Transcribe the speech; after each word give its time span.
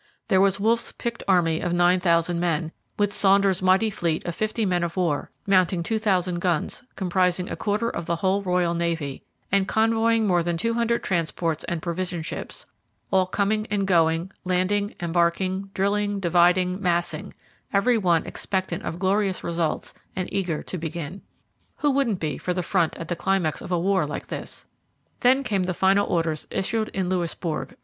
There 0.29 0.41
was 0.41 0.59
Wolfe's 0.59 0.91
picked 0.91 1.21
army 1.27 1.61
of 1.61 1.73
nine 1.73 1.99
thousand 1.99 2.39
men, 2.39 2.71
with 2.97 3.13
Saunders's 3.13 3.61
mighty 3.61 3.91
fleet 3.91 4.25
of 4.25 4.33
fifty 4.33 4.65
men 4.65 4.81
of 4.81 4.97
war, 4.97 5.29
mounting 5.45 5.83
two 5.83 5.99
thousand 5.99 6.39
guns, 6.39 6.81
comprising 6.95 7.51
a 7.51 7.55
quarter 7.55 7.87
of 7.87 8.07
the 8.07 8.15
whole 8.15 8.41
Royal 8.41 8.73
Navy, 8.73 9.21
and 9.51 9.67
convoying 9.67 10.25
more 10.25 10.41
than 10.41 10.57
two 10.57 10.73
hundred 10.73 11.03
transports 11.03 11.63
and 11.65 11.83
provision 11.83 12.23
ships; 12.23 12.65
all 13.11 13.27
coming 13.27 13.67
and 13.69 13.85
going, 13.85 14.31
landing, 14.43 14.95
embarking, 14.99 15.69
drilling, 15.75 16.19
dividing, 16.19 16.81
massing; 16.81 17.35
every 17.71 17.99
one 17.99 18.25
expectant 18.25 18.81
of 18.81 18.97
glorious 18.97 19.43
results 19.43 19.93
and 20.15 20.27
eager 20.33 20.63
to 20.63 20.79
begin. 20.79 21.21
Who 21.75 21.91
wouldn't 21.91 22.19
be 22.19 22.39
for 22.39 22.55
the 22.55 22.63
front 22.63 22.97
at 22.97 23.07
the 23.07 23.15
climax 23.15 23.61
of 23.61 23.71
a 23.71 23.77
war 23.77 24.07
like 24.07 24.25
this? 24.25 24.65
Then 25.19 25.43
came 25.43 25.61
the 25.65 25.75
final 25.75 26.07
orders 26.07 26.47
issued 26.49 26.87
in 26.87 27.07
Louisbourg. 27.07 27.75